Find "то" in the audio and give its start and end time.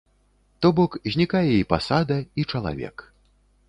0.65-0.71